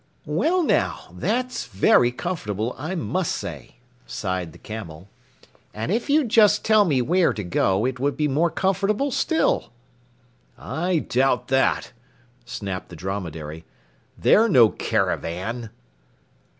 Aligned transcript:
"Well, 0.25 0.63
now, 0.63 1.09
that's 1.13 1.65
very 1.67 2.11
comfortable, 2.11 2.73
I 2.75 2.95
must 2.95 3.33
say," 3.33 3.75
sighed 4.07 4.51
the 4.51 4.57
Camel, 4.57 5.11
"and 5.75 5.91
if 5.91 6.09
you'd 6.09 6.29
just 6.29 6.65
tell 6.65 6.85
me 6.85 7.03
where 7.03 7.33
to 7.33 7.43
go, 7.43 7.85
it 7.85 7.99
would 7.99 8.17
be 8.17 8.27
more 8.27 8.49
comfortable 8.49 9.11
still." 9.11 9.71
"I 10.57 10.97
doubt 11.07 11.49
that," 11.49 11.91
snapped 12.45 12.89
the 12.89 12.95
Dromedary. 12.95 13.63
"They're 14.17 14.49
no 14.49 14.69
caravan." 14.69 15.69